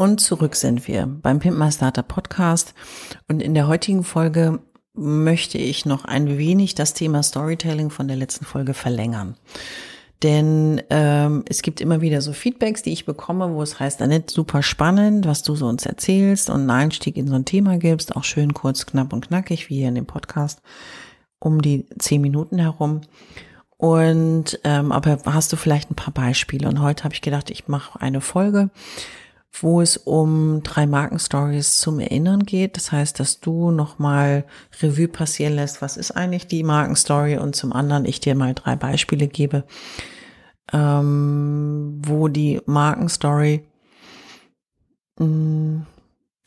Und 0.00 0.18
zurück 0.18 0.56
sind 0.56 0.88
wir 0.88 1.04
beim 1.04 1.40
Pimp 1.40 1.58
My 1.58 1.70
Startup 1.70 2.08
Podcast. 2.08 2.72
Und 3.28 3.42
in 3.42 3.52
der 3.52 3.68
heutigen 3.68 4.02
Folge 4.02 4.60
möchte 4.94 5.58
ich 5.58 5.84
noch 5.84 6.06
ein 6.06 6.38
wenig 6.38 6.74
das 6.74 6.94
Thema 6.94 7.22
Storytelling 7.22 7.90
von 7.90 8.08
der 8.08 8.16
letzten 8.16 8.46
Folge 8.46 8.72
verlängern. 8.72 9.36
Denn 10.22 10.80
ähm, 10.88 11.44
es 11.50 11.60
gibt 11.60 11.82
immer 11.82 12.00
wieder 12.00 12.22
so 12.22 12.32
Feedbacks, 12.32 12.80
die 12.80 12.94
ich 12.94 13.04
bekomme, 13.04 13.52
wo 13.52 13.60
es 13.60 13.78
heißt, 13.78 14.00
Annette, 14.00 14.32
super 14.32 14.62
spannend, 14.62 15.26
was 15.26 15.42
du 15.42 15.54
so 15.54 15.66
uns 15.66 15.84
erzählst 15.84 16.48
und 16.48 16.60
einen 16.60 16.70
Einstieg 16.70 17.18
in 17.18 17.28
so 17.28 17.34
ein 17.34 17.44
Thema 17.44 17.76
gibst, 17.76 18.16
auch 18.16 18.24
schön 18.24 18.54
kurz, 18.54 18.86
knapp 18.86 19.12
und 19.12 19.28
knackig, 19.28 19.68
wie 19.68 19.80
hier 19.80 19.88
in 19.88 19.96
dem 19.96 20.06
Podcast, 20.06 20.62
um 21.40 21.60
die 21.60 21.84
zehn 21.98 22.22
Minuten 22.22 22.58
herum. 22.58 23.02
Und 23.76 24.60
ähm, 24.64 24.92
aber 24.92 25.18
hast 25.26 25.52
du 25.52 25.56
vielleicht 25.56 25.90
ein 25.90 25.94
paar 25.94 26.14
Beispiele? 26.14 26.70
Und 26.70 26.80
heute 26.80 27.04
habe 27.04 27.12
ich 27.12 27.20
gedacht, 27.20 27.50
ich 27.50 27.68
mache 27.68 28.00
eine 28.00 28.22
Folge, 28.22 28.70
wo 29.52 29.80
es 29.80 29.96
um 29.96 30.62
drei 30.62 30.86
Markenstories 30.86 31.78
zum 31.78 32.00
Erinnern 32.00 32.44
geht. 32.44 32.76
Das 32.76 32.92
heißt, 32.92 33.18
dass 33.18 33.40
du 33.40 33.70
nochmal 33.70 34.44
Revue 34.80 35.08
passieren 35.08 35.54
lässt, 35.54 35.82
was 35.82 35.96
ist 35.96 36.12
eigentlich 36.12 36.46
die 36.46 36.62
Markenstory 36.62 37.36
und 37.38 37.56
zum 37.56 37.72
anderen 37.72 38.04
ich 38.04 38.20
dir 38.20 38.34
mal 38.34 38.54
drei 38.54 38.76
Beispiele 38.76 39.26
gebe, 39.26 39.64
ähm, 40.72 42.00
wo 42.04 42.28
die 42.28 42.60
Markenstory 42.66 43.64
mh, 45.18 45.26
mm, 45.26 45.86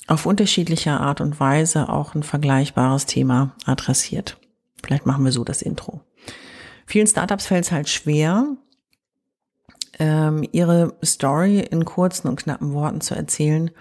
auf 0.07 0.25
unterschiedliche 0.25 0.91
Art 0.91 1.21
und 1.21 1.39
Weise 1.39 1.89
auch 1.89 2.13
ein 2.13 2.23
vergleichbares 2.23 3.05
Thema 3.05 3.55
adressiert. 3.65 4.37
Vielleicht 4.83 5.05
machen 5.05 5.23
wir 5.23 5.31
so 5.31 5.43
das 5.45 5.61
Intro. 5.61 6.01
Vielen 6.85 7.07
Startups 7.07 7.47
fällt 7.47 7.65
es 7.65 7.71
halt 7.71 7.87
schwer, 7.87 8.57
ähm, 9.99 10.47
ihre 10.51 10.95
Story 11.03 11.59
in 11.59 11.85
kurzen 11.85 12.27
und 12.27 12.37
knappen 12.37 12.73
Worten 12.73 13.01
zu 13.01 13.15
erzählen 13.15 13.71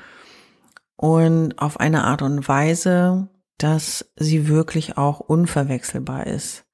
und 0.97 1.59
auf 1.59 1.81
eine 1.81 2.05
Art 2.05 2.23
und 2.23 2.47
Weise, 2.47 3.29
dass 3.59 4.13
sie 4.17 4.49
wirklich 4.49 4.99
auch 4.99 5.21
unverwechselbar 5.21 6.27
ist 6.27 6.65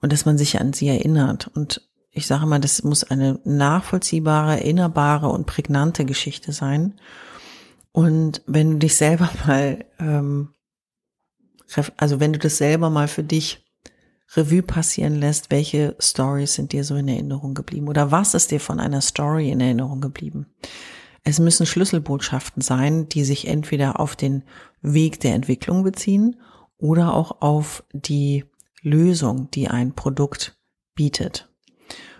und 0.00 0.12
dass 0.12 0.24
man 0.24 0.38
sich 0.38 0.60
an 0.60 0.72
sie 0.72 0.88
erinnert. 0.88 1.48
Und 1.54 1.88
ich 2.10 2.26
sage 2.26 2.46
mal, 2.46 2.60
das 2.60 2.82
muss 2.82 3.04
eine 3.04 3.40
nachvollziehbare, 3.44 4.58
erinnerbare 4.58 5.28
und 5.28 5.46
prägnante 5.46 6.04
Geschichte 6.04 6.52
sein. 6.52 7.00
Und 7.92 8.42
wenn 8.46 8.72
du 8.72 8.78
dich 8.78 8.96
selber 8.96 9.30
mal, 9.46 9.84
ähm, 9.98 10.54
also 11.96 12.20
wenn 12.20 12.32
du 12.32 12.38
das 12.38 12.58
selber 12.58 12.90
mal 12.90 13.08
für 13.08 13.24
dich 13.24 13.61
Revue 14.34 14.62
passieren 14.62 15.16
lässt, 15.16 15.50
welche 15.50 15.94
Stories 15.98 16.54
sind 16.54 16.72
dir 16.72 16.84
so 16.84 16.96
in 16.96 17.08
Erinnerung 17.08 17.54
geblieben 17.54 17.88
oder 17.88 18.10
was 18.10 18.34
ist 18.34 18.50
dir 18.50 18.60
von 18.60 18.80
einer 18.80 19.00
Story 19.00 19.50
in 19.50 19.60
Erinnerung 19.60 20.00
geblieben. 20.00 20.46
Es 21.24 21.38
müssen 21.38 21.66
Schlüsselbotschaften 21.66 22.62
sein, 22.62 23.08
die 23.08 23.24
sich 23.24 23.46
entweder 23.46 24.00
auf 24.00 24.16
den 24.16 24.42
Weg 24.80 25.20
der 25.20 25.34
Entwicklung 25.34 25.84
beziehen 25.84 26.40
oder 26.78 27.14
auch 27.14 27.40
auf 27.42 27.84
die 27.92 28.44
Lösung, 28.80 29.48
die 29.52 29.68
ein 29.68 29.94
Produkt 29.94 30.58
bietet. 30.94 31.48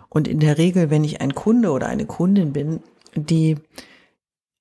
Und 0.09 0.29
in 0.29 0.39
der 0.39 0.59
Regel, 0.59 0.91
wenn 0.91 1.05
ich 1.05 1.21
ein 1.21 1.35
Kunde 1.35 1.73
oder 1.73 1.89
eine 1.89 2.07
Kundin 2.07 2.53
bin, 2.53 2.81
die 3.15 3.57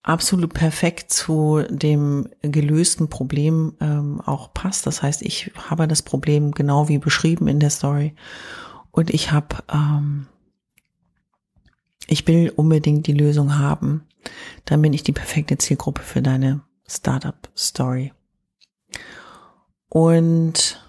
absolut 0.04 0.54
perfekt 0.54 1.12
zu 1.12 1.64
dem 1.70 2.28
gelösten 2.42 3.10
Problem 3.10 3.74
ähm, 3.80 4.22
auch 4.22 4.54
passt. 4.54 4.88
Das 4.88 5.04
heißt, 5.04 5.22
ich 5.22 5.52
habe 5.70 5.88
das 5.88 6.02
Problem 6.02 6.52
genau 6.52 6.90
wie 6.90 6.98
beschrieben 6.98 7.48
in 7.48 7.60
der 7.60 7.70
Story 7.70 8.16
und 8.92 9.10
ich 9.10 9.32
habe, 9.32 9.58
ähm, 9.72 10.28
ich 12.08 12.28
will 12.28 12.52
unbedingt 12.56 13.08
die 13.08 13.14
Lösung 13.14 13.58
haben. 13.58 14.08
Dann 14.66 14.82
bin 14.82 14.94
ich 14.94 15.04
die 15.04 15.14
perfekte 15.14 15.58
Zielgruppe 15.58 16.02
für 16.02 16.22
deine 16.22 16.62
Startup-Story. 16.88 18.14
Und 19.90 20.86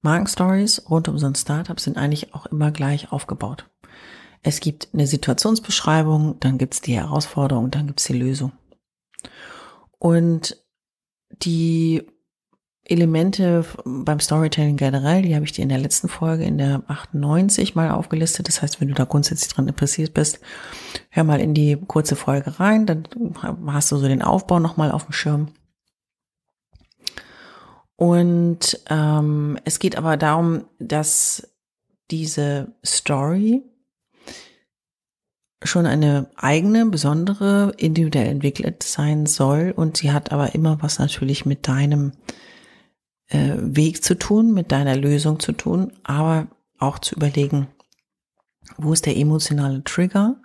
Markenstories 0.00 0.82
rund 0.90 1.08
um 1.08 1.18
so 1.18 1.26
ein 1.26 1.34
Startup 1.34 1.78
sind 1.78 1.96
eigentlich 1.96 2.34
auch 2.34 2.46
immer 2.46 2.70
gleich 2.70 3.12
aufgebaut. 3.12 3.71
Es 4.42 4.60
gibt 4.60 4.88
eine 4.92 5.06
Situationsbeschreibung, 5.06 6.38
dann 6.40 6.58
gibt 6.58 6.74
es 6.74 6.80
die 6.80 6.96
Herausforderung, 6.96 7.70
dann 7.70 7.86
gibt 7.86 8.00
es 8.00 8.06
die 8.06 8.18
Lösung. 8.18 8.52
Und 9.98 10.56
die 11.30 12.02
Elemente 12.84 13.64
beim 13.84 14.18
Storytelling 14.18 14.76
generell, 14.76 15.22
die 15.22 15.36
habe 15.36 15.44
ich 15.44 15.52
dir 15.52 15.62
in 15.62 15.68
der 15.68 15.78
letzten 15.78 16.08
Folge, 16.08 16.44
in 16.44 16.58
der 16.58 16.82
98 16.88 17.76
mal 17.76 17.92
aufgelistet. 17.92 18.48
Das 18.48 18.60
heißt, 18.60 18.80
wenn 18.80 18.88
du 18.88 18.94
da 18.94 19.04
grundsätzlich 19.04 19.52
dran 19.52 19.68
interessiert 19.68 20.12
bist, 20.12 20.40
hör 21.10 21.22
mal 21.22 21.40
in 21.40 21.54
die 21.54 21.76
kurze 21.86 22.16
Folge 22.16 22.58
rein, 22.58 22.86
dann 22.86 23.04
hast 23.66 23.92
du 23.92 23.96
so 23.96 24.08
den 24.08 24.22
Aufbau 24.22 24.58
nochmal 24.58 24.90
auf 24.90 25.04
dem 25.04 25.12
Schirm. 25.12 25.52
Und 27.94 28.80
ähm, 28.90 29.58
es 29.64 29.78
geht 29.78 29.96
aber 29.96 30.16
darum, 30.16 30.64
dass 30.80 31.54
diese 32.10 32.74
Story 32.84 33.62
schon 35.64 35.86
eine 35.86 36.30
eigene, 36.36 36.86
besondere, 36.86 37.72
individuell 37.76 38.28
entwickelt 38.28 38.82
sein 38.82 39.26
soll. 39.26 39.72
Und 39.74 39.96
sie 39.96 40.12
hat 40.12 40.32
aber 40.32 40.54
immer 40.54 40.82
was 40.82 40.98
natürlich 40.98 41.46
mit 41.46 41.68
deinem 41.68 42.12
äh, 43.28 43.54
Weg 43.56 44.04
zu 44.04 44.18
tun, 44.18 44.52
mit 44.52 44.72
deiner 44.72 44.96
Lösung 44.96 45.40
zu 45.40 45.52
tun, 45.52 45.92
aber 46.02 46.48
auch 46.78 46.98
zu 46.98 47.14
überlegen, 47.14 47.68
wo 48.76 48.92
ist 48.92 49.06
der 49.06 49.16
emotionale 49.16 49.84
Trigger, 49.84 50.40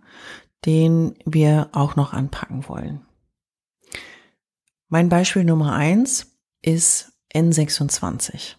den 0.66 1.16
wir 1.25 1.69
auch 1.72 1.95
noch 1.95 2.13
anpacken 2.13 2.67
wollen. 2.67 3.01
Mein 4.89 5.09
Beispiel 5.09 5.44
Nummer 5.44 5.73
eins 5.73 6.38
ist 6.61 7.11
N26. 7.34 8.55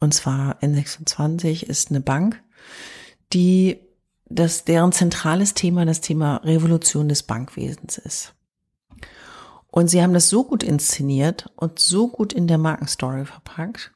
Und 0.00 0.14
zwar 0.14 0.60
N26 0.62 1.64
ist 1.64 1.90
eine 1.90 2.00
Bank, 2.00 2.42
die 3.32 3.78
dass 4.34 4.64
deren 4.64 4.92
zentrales 4.92 5.54
Thema 5.54 5.84
das 5.84 6.00
Thema 6.00 6.36
Revolution 6.38 7.08
des 7.08 7.22
Bankwesens 7.22 7.98
ist. 7.98 8.34
Und 9.68 9.88
sie 9.88 10.02
haben 10.02 10.12
das 10.12 10.28
so 10.28 10.44
gut 10.44 10.62
inszeniert 10.62 11.50
und 11.56 11.78
so 11.78 12.08
gut 12.08 12.32
in 12.32 12.46
der 12.46 12.58
Markenstory 12.58 13.24
verpackt, 13.24 13.92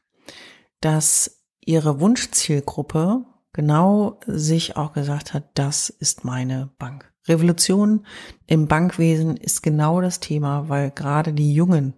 dass 0.81 1.43
ihre 1.61 2.01
Wunschzielgruppe 2.01 3.25
genau 3.53 4.19
sich 4.27 4.77
auch 4.77 4.93
gesagt 4.93 5.35
hat, 5.35 5.51
das 5.55 5.91
ist 5.91 6.25
meine 6.25 6.71
Bank. 6.79 7.13
Revolution 7.29 8.07
im 8.47 8.69
Bankwesen 8.69 9.37
ist 9.37 9.63
genau 9.63 10.01
das 10.01 10.21
Thema, 10.21 10.69
weil 10.69 10.91
gerade 10.91 11.33
die 11.33 11.53
Jungen, 11.53 11.95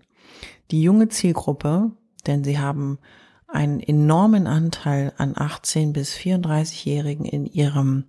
die 0.70 0.82
junge 0.82 1.08
Zielgruppe, 1.08 1.92
denn 2.26 2.44
sie 2.44 2.58
haben 2.58 2.98
einen 3.48 3.80
enormen 3.80 4.46
Anteil 4.46 5.12
an 5.16 5.34
18 5.36 5.92
bis 5.92 6.14
34-Jährigen 6.14 7.24
in 7.24 7.46
ihrem 7.46 8.04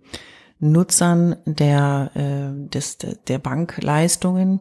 Nutzern 0.59 1.38
der, 1.45 2.12
äh, 2.13 2.69
des, 2.69 2.97
der 2.97 3.39
Bankleistungen. 3.39 4.59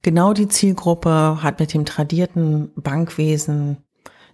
Genau 0.00 0.32
die 0.32 0.48
Zielgruppe 0.48 1.42
hat 1.42 1.60
mit 1.60 1.74
dem 1.74 1.84
tradierten 1.84 2.72
Bankwesen 2.74 3.76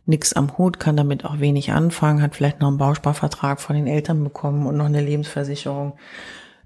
nichts 0.06 0.32
am 0.32 0.56
Hut, 0.56 0.80
kann 0.80 0.96
damit 0.96 1.24
auch 1.24 1.40
wenig 1.40 1.72
anfangen, 1.72 2.22
hat 2.22 2.34
vielleicht 2.34 2.60
noch 2.60 2.68
einen 2.68 2.78
Bausparvertrag 2.78 3.60
von 3.60 3.76
den 3.76 3.86
Eltern 3.86 4.24
bekommen 4.24 4.66
und 4.66 4.76
noch 4.76 4.86
eine 4.86 5.02
Lebensversicherung. 5.02 5.98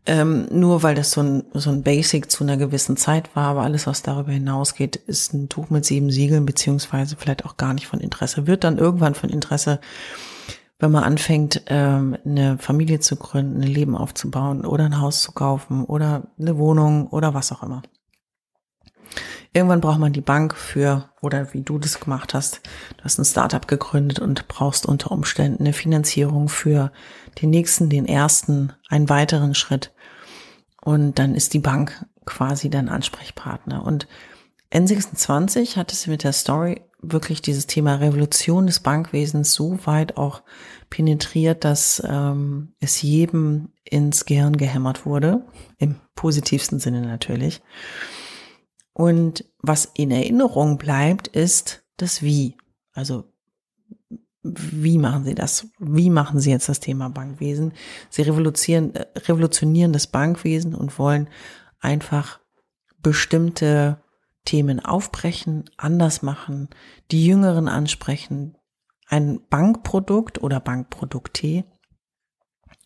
Ähm, 0.04 0.48
nur 0.50 0.82
weil 0.82 0.96
das 0.96 1.12
so 1.12 1.22
ein, 1.22 1.44
so 1.54 1.70
ein 1.70 1.84
Basic 1.84 2.28
zu 2.28 2.42
einer 2.42 2.56
gewissen 2.56 2.96
Zeit 2.96 3.36
war, 3.36 3.48
aber 3.48 3.62
alles, 3.62 3.86
was 3.86 4.02
darüber 4.02 4.32
hinausgeht, 4.32 4.96
ist 4.96 5.32
ein 5.32 5.48
Tuch 5.48 5.70
mit 5.70 5.84
sieben 5.84 6.10
Siegeln, 6.10 6.44
beziehungsweise 6.44 7.16
vielleicht 7.16 7.44
auch 7.44 7.56
gar 7.56 7.72
nicht 7.72 7.86
von 7.86 8.00
Interesse. 8.00 8.48
Wird 8.48 8.64
dann 8.64 8.78
irgendwann 8.78 9.14
von 9.14 9.30
Interesse, 9.30 9.80
wenn 10.80 10.90
man 10.90 11.04
anfängt, 11.04 11.62
ähm, 11.66 12.16
eine 12.24 12.58
Familie 12.58 12.98
zu 12.98 13.14
gründen, 13.14 13.62
ein 13.62 13.68
Leben 13.68 13.96
aufzubauen 13.96 14.66
oder 14.66 14.84
ein 14.84 15.00
Haus 15.00 15.22
zu 15.22 15.30
kaufen 15.30 15.84
oder 15.84 16.24
eine 16.36 16.58
Wohnung 16.58 17.06
oder 17.06 17.32
was 17.32 17.52
auch 17.52 17.62
immer. 17.62 17.82
Irgendwann 19.54 19.82
braucht 19.82 20.00
man 20.00 20.12
die 20.12 20.22
Bank 20.22 20.56
für, 20.56 21.10
oder 21.20 21.52
wie 21.52 21.60
du 21.60 21.78
das 21.78 22.00
gemacht 22.00 22.34
hast, 22.34 22.62
du 22.96 23.04
hast 23.04 23.18
ein 23.18 23.24
Startup 23.24 23.68
gegründet 23.68 24.18
und 24.18 24.48
brauchst 24.48 24.86
unter 24.86 25.12
Umständen 25.12 25.62
eine 25.62 25.74
Finanzierung 25.74 26.48
für 26.48 26.90
den 27.40 27.50
nächsten, 27.50 27.88
den 27.88 28.06
ersten, 28.06 28.72
einen 28.88 29.08
weiteren 29.08 29.54
Schritt. 29.54 29.92
Und 30.82 31.18
dann 31.18 31.34
ist 31.34 31.54
die 31.54 31.60
Bank 31.60 32.04
quasi 32.24 32.70
dein 32.70 32.88
Ansprechpartner. 32.88 33.84
Und 33.84 34.06
N26 34.72 35.76
hat 35.76 35.92
es 35.92 36.06
mit 36.06 36.24
der 36.24 36.32
Story 36.32 36.82
wirklich 37.00 37.42
dieses 37.42 37.66
Thema 37.66 37.96
Revolution 37.96 38.66
des 38.66 38.80
Bankwesens 38.80 39.52
so 39.52 39.78
weit 39.86 40.16
auch 40.16 40.42
penetriert, 40.88 41.64
dass 41.64 42.02
ähm, 42.06 42.74
es 42.80 43.02
jedem 43.02 43.72
ins 43.84 44.24
Gehirn 44.24 44.56
gehämmert 44.56 45.04
wurde, 45.04 45.44
im 45.78 45.96
positivsten 46.14 46.78
Sinne 46.78 47.02
natürlich. 47.02 47.60
Und 48.94 49.44
was 49.58 49.90
in 49.94 50.10
Erinnerung 50.10 50.78
bleibt, 50.78 51.28
ist 51.28 51.84
das 51.96 52.22
Wie. 52.22 52.56
Also 52.92 53.31
wie 54.42 54.98
machen 54.98 55.24
Sie 55.24 55.34
das? 55.34 55.68
Wie 55.78 56.10
machen 56.10 56.40
Sie 56.40 56.50
jetzt 56.50 56.68
das 56.68 56.80
Thema 56.80 57.08
Bankwesen? 57.08 57.72
Sie 58.10 58.22
revolutionieren, 58.22 58.94
äh, 58.94 59.06
revolutionieren 59.18 59.92
das 59.92 60.08
Bankwesen 60.08 60.74
und 60.74 60.98
wollen 60.98 61.28
einfach 61.80 62.40
bestimmte 63.02 64.02
Themen 64.44 64.80
aufbrechen, 64.80 65.70
anders 65.76 66.22
machen, 66.22 66.68
die 67.10 67.24
Jüngeren 67.24 67.68
ansprechen, 67.68 68.56
ein 69.06 69.40
Bankprodukt 69.48 70.42
oder 70.42 70.58
Bankprodukte 70.58 71.64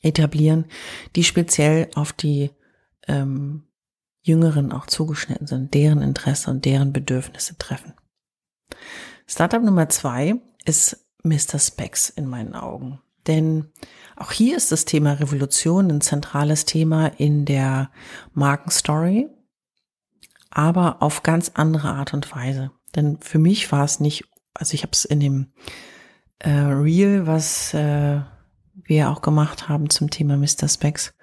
etablieren, 0.02 0.66
die 1.14 1.24
speziell 1.24 1.88
auf 1.94 2.12
die 2.12 2.50
ähm, 3.08 3.64
Jüngeren 4.20 4.72
auch 4.72 4.86
zugeschnitten 4.86 5.46
sind, 5.46 5.72
deren 5.72 6.02
Interesse 6.02 6.50
und 6.50 6.64
deren 6.64 6.92
Bedürfnisse 6.92 7.56
treffen. 7.56 7.94
Startup 9.26 9.62
Nummer 9.62 9.88
zwei 9.88 10.34
ist 10.64 11.05
Mr. 11.26 11.58
Specs 11.58 12.08
in 12.08 12.26
meinen 12.26 12.54
Augen. 12.54 13.00
Denn 13.26 13.70
auch 14.16 14.32
hier 14.32 14.56
ist 14.56 14.72
das 14.72 14.84
Thema 14.84 15.14
Revolution 15.14 15.90
ein 15.90 16.00
zentrales 16.00 16.64
Thema 16.64 17.06
in 17.06 17.44
der 17.44 17.90
Markenstory, 18.32 19.28
aber 20.50 21.02
auf 21.02 21.22
ganz 21.22 21.52
andere 21.54 21.88
Art 21.88 22.14
und 22.14 22.34
Weise. 22.34 22.70
Denn 22.94 23.18
für 23.20 23.38
mich 23.38 23.70
war 23.72 23.84
es 23.84 24.00
nicht, 24.00 24.24
also 24.54 24.74
ich 24.74 24.82
habe 24.82 24.92
es 24.92 25.04
in 25.04 25.20
dem 25.20 25.52
äh, 26.38 26.50
Reel, 26.50 27.26
was 27.26 27.74
äh, 27.74 28.20
wir 28.74 29.10
auch 29.10 29.22
gemacht 29.22 29.68
haben 29.68 29.90
zum 29.90 30.10
Thema 30.10 30.36
Mr. 30.36 30.68
Specs, 30.68 31.14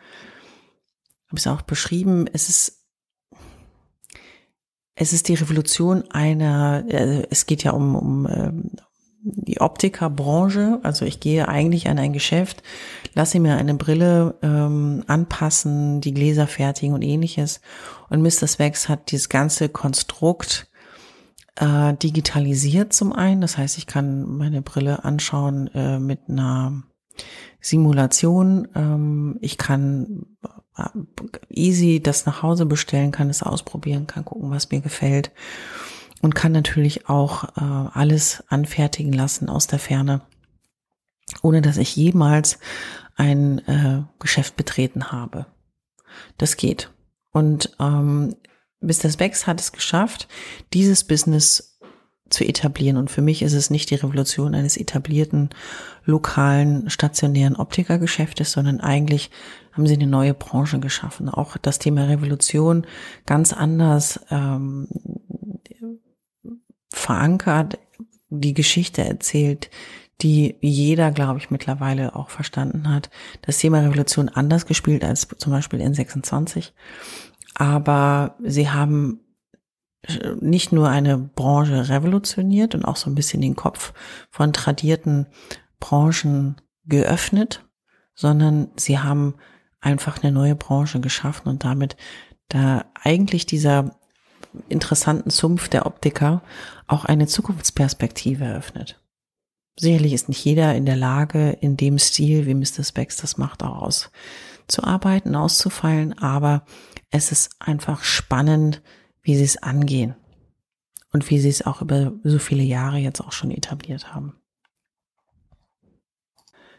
habe 1.27 1.37
ich 1.37 1.39
es 1.39 1.47
auch 1.47 1.61
beschrieben. 1.61 2.27
Es 2.31 2.49
ist 2.49 2.83
es 4.95 5.13
ist 5.13 5.27
die 5.27 5.33
Revolution 5.33 6.03
einer, 6.11 6.85
äh, 6.87 7.25
es 7.29 7.45
geht 7.45 7.63
ja 7.63 7.71
um, 7.71 7.95
um 7.95 8.27
ähm, 8.27 8.71
die 9.23 9.61
Optikerbranche. 9.61 10.79
Also 10.83 11.05
ich 11.05 11.19
gehe 11.19 11.47
eigentlich 11.47 11.87
an 11.87 11.97
ein 11.97 12.13
Geschäft, 12.13 12.61
lasse 13.13 13.39
mir 13.39 13.55
eine 13.55 13.73
Brille 13.73 14.35
ähm, 14.41 15.03
anpassen, 15.07 16.01
die 16.01 16.13
Gläser 16.13 16.47
fertigen 16.47 16.93
und 16.93 17.01
ähnliches. 17.01 17.61
Und 18.09 18.21
Mr. 18.21 18.47
Specs 18.47 18.89
hat 18.89 19.11
dieses 19.11 19.29
ganze 19.29 19.69
Konstrukt 19.69 20.67
äh, 21.55 21.93
digitalisiert 21.95 22.93
zum 22.93 23.13
einen. 23.13 23.41
Das 23.41 23.57
heißt, 23.57 23.77
ich 23.77 23.87
kann 23.87 24.23
meine 24.23 24.61
Brille 24.61 25.05
anschauen 25.05 25.67
äh, 25.73 25.99
mit 25.99 26.19
einer 26.27 26.83
Simulation. 27.61 28.67
Ähm, 28.75 29.37
ich 29.39 29.57
kann 29.57 30.25
äh, 30.77 30.89
easy 31.49 32.01
das 32.03 32.25
nach 32.25 32.43
Hause 32.43 32.65
bestellen, 32.65 33.11
kann 33.11 33.29
es 33.29 33.41
ausprobieren, 33.41 34.05
kann 34.05 34.25
gucken, 34.25 34.51
was 34.51 34.69
mir 34.69 34.81
gefällt 34.81 35.31
und 36.23 36.35
kann 36.35 36.53
natürlich 36.53 37.09
auch 37.09 37.43
äh, 37.57 37.89
alles 37.93 38.45
anfertigen 38.47 39.11
lassen 39.11 39.49
aus 39.49 39.67
der 39.67 39.77
Ferne, 39.77 40.21
ohne 41.41 41.61
dass 41.61 41.75
ich 41.75 41.97
jemals 41.97 42.59
ein 43.17 43.59
äh, 43.67 44.03
Geschäft 44.19 44.55
betreten 44.55 45.11
habe. 45.11 45.45
Das 46.37 46.55
geht. 46.55 46.91
Und 47.31 47.75
ähm, 47.77 48.37
Mr. 48.79 49.09
Specs 49.11 49.47
hat 49.47 49.59
es 49.59 49.73
geschafft, 49.73 50.29
dieses 50.71 51.03
Business 51.03 51.77
zu 52.29 52.45
etablieren. 52.45 52.95
Und 52.95 53.11
für 53.11 53.21
mich 53.21 53.41
ist 53.41 53.53
es 53.53 53.69
nicht 53.69 53.89
die 53.89 53.95
Revolution 53.95 54.55
eines 54.55 54.77
etablierten, 54.77 55.49
lokalen, 56.05 56.89
stationären 56.89 57.57
Optikergeschäftes, 57.57 58.53
sondern 58.53 58.79
eigentlich 58.79 59.29
haben 59.73 59.87
sie 59.87 59.95
eine 59.95 60.07
neue 60.07 60.33
Branche 60.33 60.79
geschaffen. 60.79 61.27
Auch 61.27 61.57
das 61.57 61.79
Thema 61.79 62.05
Revolution 62.05 62.87
ganz 63.25 63.51
anders 63.51 64.19
ähm, 64.31 64.87
verankert, 67.03 67.77
die 68.29 68.53
Geschichte 68.53 69.03
erzählt, 69.03 69.69
die 70.21 70.55
jeder, 70.61 71.11
glaube 71.11 71.39
ich, 71.39 71.51
mittlerweile 71.51 72.15
auch 72.15 72.29
verstanden 72.29 72.89
hat. 72.89 73.09
Das 73.41 73.57
Thema 73.57 73.79
Revolution 73.81 74.29
anders 74.29 74.65
gespielt 74.65 75.03
als 75.03 75.27
zum 75.37 75.51
Beispiel 75.51 75.81
in 75.81 75.93
26. 75.93 76.73
Aber 77.55 78.35
sie 78.41 78.69
haben 78.69 79.19
nicht 80.39 80.71
nur 80.71 80.89
eine 80.89 81.17
Branche 81.17 81.89
revolutioniert 81.89 82.75
und 82.75 82.85
auch 82.85 82.95
so 82.95 83.09
ein 83.09 83.15
bisschen 83.15 83.41
den 83.41 83.55
Kopf 83.55 83.93
von 84.31 84.53
tradierten 84.53 85.27
Branchen 85.79 86.55
geöffnet, 86.85 87.65
sondern 88.15 88.69
sie 88.75 88.99
haben 88.99 89.35
einfach 89.79 90.21
eine 90.21 90.31
neue 90.31 90.55
Branche 90.55 90.99
geschaffen 90.99 91.49
und 91.49 91.63
damit 91.63 91.95
da 92.49 92.85
eigentlich 93.01 93.45
dieser 93.45 93.95
interessanten 94.69 95.29
Zumpf 95.29 95.69
der 95.69 95.85
Optiker 95.85 96.41
auch 96.87 97.05
eine 97.05 97.27
Zukunftsperspektive 97.27 98.43
eröffnet. 98.45 98.99
Sicherlich 99.79 100.13
ist 100.13 100.29
nicht 100.29 100.43
jeder 100.45 100.75
in 100.75 100.85
der 100.85 100.95
Lage, 100.95 101.57
in 101.61 101.77
dem 101.77 101.97
Stil, 101.97 102.45
wie 102.45 102.53
Mr. 102.53 102.83
Specs 102.83 103.17
das 103.17 103.37
macht, 103.37 103.63
auch 103.63 103.81
auszuarbeiten, 103.81 105.35
auszufallen, 105.35 106.17
aber 106.17 106.65
es 107.09 107.31
ist 107.31 107.55
einfach 107.59 108.03
spannend, 108.03 108.81
wie 109.23 109.35
sie 109.35 109.43
es 109.43 109.57
angehen 109.57 110.15
und 111.11 111.29
wie 111.29 111.39
sie 111.39 111.49
es 111.49 111.65
auch 111.65 111.81
über 111.81 112.13
so 112.23 112.37
viele 112.39 112.63
Jahre 112.63 112.97
jetzt 112.97 113.21
auch 113.21 113.31
schon 113.31 113.51
etabliert 113.51 114.13
haben. 114.13 114.35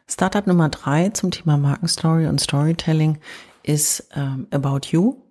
Startup 0.09 0.47
Nummer 0.47 0.69
drei 0.69 1.09
zum 1.09 1.31
Thema 1.31 1.57
Markenstory 1.57 2.27
und 2.27 2.41
Storytelling 2.41 3.19
ist 3.63 4.09
ähm, 4.15 4.47
About 4.51 4.89
You. 4.91 5.24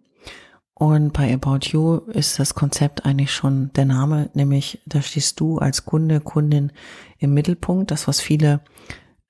Und 0.75 1.13
bei 1.13 1.31
About 1.33 1.67
You 1.67 1.97
ist 1.97 2.39
das 2.39 2.55
Konzept 2.55 3.05
eigentlich 3.05 3.31
schon 3.31 3.71
der 3.73 3.85
Name, 3.85 4.29
nämlich 4.33 4.81
da 4.85 5.01
stehst 5.01 5.39
du 5.39 5.59
als 5.59 5.85
Kunde, 5.85 6.19
Kundin 6.19 6.71
im 7.19 7.33
Mittelpunkt. 7.33 7.91
Das, 7.91 8.07
was 8.07 8.19
viele, 8.19 8.61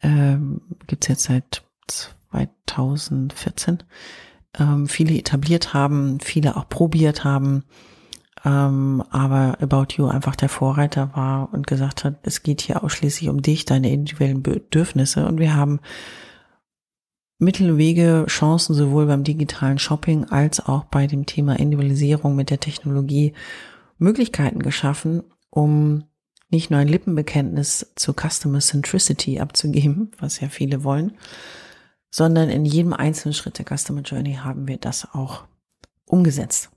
ähm, 0.02 0.62
gibt 0.88 1.10
jetzt 1.10 1.24
seit 1.24 1.64
2014, 1.88 3.84
ähm, 4.58 4.88
viele 4.88 5.18
etabliert 5.18 5.74
haben, 5.74 6.20
viele 6.22 6.56
auch 6.56 6.70
probiert 6.70 7.26
haben, 7.26 7.66
ähm, 8.46 9.04
aber 9.10 9.58
About 9.62 9.96
You 9.96 10.08
einfach 10.08 10.36
der 10.36 10.50
Vorreiter 10.50 11.12
war 11.14 11.54
und 11.54 11.68
gesagt 11.68 12.04
hat, 12.04 12.16
es 12.24 12.44
geht 12.44 12.62
hier 12.62 12.84
ausschließlich 12.84 13.30
um 13.30 13.42
dich, 13.42 13.66
deine 13.66 13.92
individuellen 13.92 14.44
Bedürfnisse 14.44 15.26
und 15.26 15.40
wir 15.40 15.56
haben 15.56 15.80
Mittel, 17.44 17.78
Wege, 17.78 18.26
Chancen 18.28 18.74
sowohl 18.74 19.06
beim 19.06 19.24
digitalen 19.24 19.80
Shopping 19.80 20.26
als 20.26 20.60
auch 20.60 20.86
bei 20.86 21.08
dem 21.08 21.26
Thema 21.26 21.60
Individualisierung 21.60 22.36
mit 22.36 22.50
der 22.50 22.60
Technologie 22.60 23.34
Möglichkeiten 23.98 24.60
geschaffen, 24.60 25.24
um 25.50 26.04
nicht 26.50 26.70
nur 26.70 26.80
ein 26.80 26.88
Lippenbekenntnis 26.88 27.94
zu 27.96 28.14
Customer 28.14 28.60
Centricity 28.60 29.40
abzugeben, 29.40 30.12
was 30.20 30.40
ja 30.40 30.50
viele 30.50 30.84
wollen, 30.84 31.18
sondern 32.12 32.50
in 32.50 32.66
jedem 32.66 32.94
einzelnen 32.94 33.34
Schritt 33.34 33.58
der 33.58 33.66
Customer 33.66 34.02
Journey 34.02 34.36
haben 34.36 34.68
wir 34.68 34.78
das 34.78 35.14
auch 35.14 35.46
umgesetzt. 36.06 36.70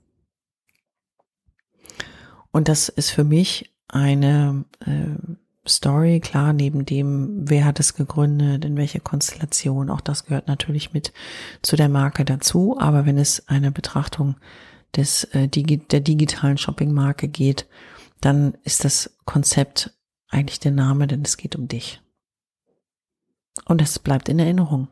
Und 2.51 2.67
das 2.67 2.89
ist 2.89 3.11
für 3.11 3.23
mich 3.23 3.71
eine 3.87 4.65
äh, 4.85 5.37
Story, 5.67 6.19
klar, 6.19 6.53
neben 6.53 6.85
dem, 6.85 7.49
wer 7.49 7.65
hat 7.65 7.79
es 7.79 7.93
gegründet, 7.93 8.65
in 8.65 8.77
welche 8.77 8.99
Konstellation, 8.99 9.89
auch 9.89 10.01
das 10.01 10.25
gehört 10.25 10.47
natürlich 10.47 10.93
mit 10.93 11.13
zu 11.61 11.75
der 11.75 11.89
Marke 11.89 12.25
dazu. 12.25 12.77
Aber 12.79 13.05
wenn 13.05 13.17
es 13.17 13.47
eine 13.47 13.71
Betrachtung 13.71 14.35
des, 14.95 15.25
äh, 15.25 15.47
der 15.47 15.99
digitalen 15.99 16.57
Shopping-Marke 16.57 17.27
geht, 17.27 17.67
dann 18.21 18.57
ist 18.63 18.83
das 18.83 19.17
Konzept 19.25 19.93
eigentlich 20.29 20.59
der 20.59 20.71
Name, 20.71 21.07
denn 21.07 21.21
es 21.21 21.37
geht 21.37 21.55
um 21.55 21.67
dich. 21.67 22.01
Und 23.65 23.81
es 23.81 23.99
bleibt 23.99 24.29
in 24.29 24.39
Erinnerung. 24.39 24.87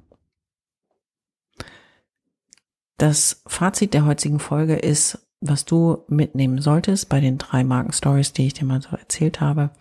Das 2.98 3.42
Fazit 3.46 3.94
der 3.94 4.06
heutigen 4.06 4.40
Folge 4.40 4.76
ist, 4.76 5.20
was 5.42 5.66
du 5.66 6.04
mitnehmen 6.08 6.62
solltest 6.62 7.10
bei 7.10 7.20
den 7.20 7.38
drei 7.38 7.64
Markenstories, 7.64 8.34
die 8.34 8.48
ich 8.48 8.54
dir 8.54 8.66
mal 8.66 8.82
so 8.82 8.96
erzählt 8.96 9.42
habe, 9.42 9.72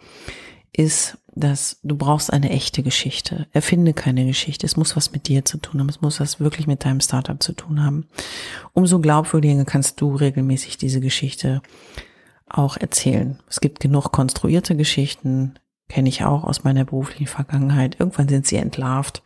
ist, 0.76 1.18
dass 1.34 1.78
du 1.82 1.96
brauchst 1.96 2.32
eine 2.32 2.50
echte 2.50 2.82
Geschichte. 2.82 3.46
Erfinde 3.52 3.92
keine 3.92 4.24
Geschichte. 4.26 4.66
Es 4.66 4.76
muss 4.76 4.96
was 4.96 5.12
mit 5.12 5.28
dir 5.28 5.44
zu 5.44 5.58
tun 5.58 5.80
haben. 5.80 5.88
Es 5.88 6.00
muss 6.00 6.20
was 6.20 6.40
wirklich 6.40 6.66
mit 6.66 6.84
deinem 6.84 7.00
Startup 7.00 7.42
zu 7.42 7.52
tun 7.52 7.82
haben. 7.82 8.06
Umso 8.72 9.00
glaubwürdiger 9.00 9.64
kannst 9.64 10.00
du 10.00 10.14
regelmäßig 10.14 10.78
diese 10.78 11.00
Geschichte 11.00 11.62
auch 12.48 12.76
erzählen. 12.76 13.38
Es 13.48 13.60
gibt 13.60 13.80
genug 13.80 14.12
konstruierte 14.12 14.76
Geschichten, 14.76 15.54
kenne 15.88 16.08
ich 16.08 16.24
auch 16.24 16.44
aus 16.44 16.64
meiner 16.64 16.84
beruflichen 16.84 17.26
Vergangenheit. 17.26 17.96
Irgendwann 17.98 18.28
sind 18.28 18.46
sie 18.46 18.56
entlarvt 18.56 19.22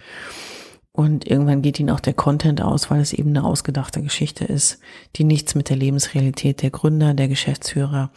und 0.93 1.27
irgendwann 1.27 1.63
geht 1.63 1.79
ihnen 1.79 1.91
auch 1.91 2.01
der 2.01 2.15
Content 2.15 2.61
aus, 2.61 2.91
weil 2.91 3.01
es 3.01 3.13
eben 3.13 3.31
eine 3.31 3.45
ausgedachte 3.45 4.03
Geschichte 4.03 4.45
ist, 4.45 4.81
die 5.17 5.25
nichts 5.25 5.55
mit 5.55 5.69
der 5.69 5.77
Lebensrealität 5.77 6.63
der 6.63 6.71
Gründer, 6.71 7.15
der 7.15 7.29
Geschäftsführer 7.29 8.11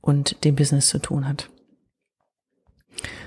und 0.00 0.44
dem 0.44 0.54
Business 0.54 0.88
zu 0.88 0.98
tun 0.98 1.26
hat. 1.26 1.50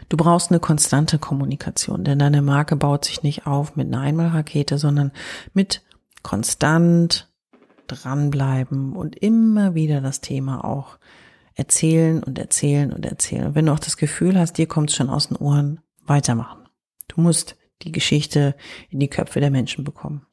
Du 0.10 0.18
brauchst 0.18 0.52
eine 0.52 0.60
konstante 0.60 1.20
Kommunikation, 1.20 2.04
denn 2.04 2.20
deine 2.20 2.42
Marke 2.42 2.76
baut 2.76 3.06
sich 3.06 3.24
nicht 3.24 3.48
auf 3.48 3.76
mit 3.76 3.88
einer 3.88 4.02
Einmalrakete, 4.02 4.78
sondern 4.78 5.12
mit 5.54 5.84
konstant 6.22 7.32
dranbleiben 7.88 8.94
und 8.94 9.16
immer 9.16 9.74
wieder 9.76 10.02
das 10.02 10.22
Thema 10.22 10.64
auch 10.64 10.98
erzählen 11.56 12.24
und 12.24 12.38
erzählen 12.40 12.94
und 12.94 13.06
erzählen. 13.06 13.48
Und 13.48 13.56
wenn 13.56 13.66
du 13.66 13.74
auch 13.74 13.80
das 13.80 13.98
Gefühl 13.98 14.38
hast, 14.38 14.58
dir 14.58 14.68
kommt 14.68 14.90
es 14.90 14.96
schon 14.96 15.10
aus 15.10 15.28
den 15.28 15.38
Ohren, 15.38 15.82
weitermachen. 16.06 16.68
Du 17.08 17.22
musst 17.22 17.56
die 17.84 17.92
Geschichte 17.92 18.56
in 18.90 19.00
die 19.00 19.10
Köpfe 19.10 19.40
der 19.40 19.52
Menschen 19.52 19.84
bekommen. 19.84 20.26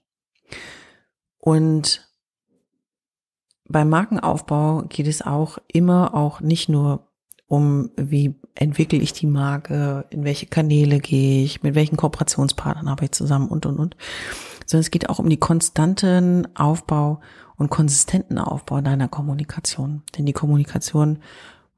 Und 1.38 2.08
beim 3.68 3.88
Markenaufbau 3.88 4.82
geht 4.88 5.06
es 5.06 5.22
auch 5.22 5.58
immer 5.68 6.14
auch 6.14 6.40
nicht 6.40 6.68
nur 6.68 7.07
um, 7.48 7.90
wie 7.96 8.34
entwickle 8.54 8.98
ich 8.98 9.14
die 9.14 9.26
Marke, 9.26 10.04
in 10.10 10.24
welche 10.24 10.46
Kanäle 10.46 11.00
gehe 11.00 11.42
ich, 11.42 11.62
mit 11.62 11.74
welchen 11.74 11.96
Kooperationspartnern 11.96 12.88
arbeite 12.88 13.06
ich 13.06 13.12
zusammen 13.12 13.48
und, 13.48 13.66
und, 13.66 13.78
und. 13.78 13.96
Sondern 14.66 14.82
es 14.82 14.90
geht 14.90 15.08
auch 15.08 15.18
um 15.18 15.30
die 15.30 15.38
konstanten 15.38 16.46
Aufbau 16.54 17.20
und 17.56 17.70
konsistenten 17.70 18.38
Aufbau 18.38 18.82
deiner 18.82 19.08
Kommunikation. 19.08 20.02
Denn 20.16 20.26
die 20.26 20.34
Kommunikation 20.34 21.20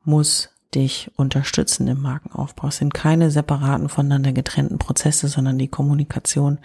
muss 0.02 0.50
dich 0.74 1.10
unterstützen 1.16 1.86
im 1.88 2.02
Markenaufbau. 2.02 2.68
Es 2.68 2.78
sind 2.78 2.92
keine 2.92 3.30
separaten, 3.30 3.88
voneinander 3.88 4.32
getrennten 4.32 4.78
Prozesse, 4.78 5.28
sondern 5.28 5.58
die 5.58 5.68
Kommunikation 5.68 6.58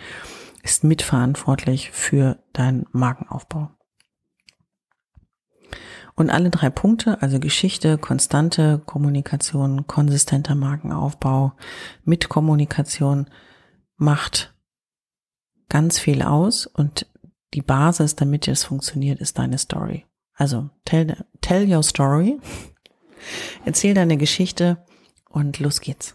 ist 0.63 0.83
mitverantwortlich 0.83 1.91
für 1.91 2.37
deinen 2.53 2.87
Markenaufbau. 2.91 3.69
Und 6.15 6.29
alle 6.29 6.49
drei 6.49 6.69
Punkte, 6.69 7.21
also 7.21 7.39
Geschichte, 7.39 7.97
konstante 7.97 8.81
Kommunikation, 8.85 9.85
konsistenter 9.85 10.55
Markenaufbau 10.55 11.53
mit 12.05 12.29
Kommunikation, 12.29 13.29
macht 13.97 14.53
ganz 15.67 15.99
viel 15.99 16.21
aus 16.21 16.67
und 16.67 17.07
die 17.53 17.61
Basis, 17.61 18.15
damit 18.15 18.47
es 18.47 18.63
funktioniert, 18.63 19.19
ist 19.19 19.37
deine 19.37 19.57
Story. 19.57 20.05
Also 20.33 20.69
tell, 20.85 21.25
tell 21.41 21.71
your 21.71 21.83
story, 21.83 22.39
erzähl 23.65 23.93
deine 23.93 24.17
Geschichte 24.17 24.85
und 25.29 25.59
los 25.59 25.81
geht's. 25.81 26.14